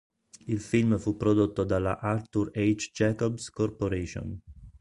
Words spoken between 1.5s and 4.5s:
dalla Arthur H. Jacobs Corporation.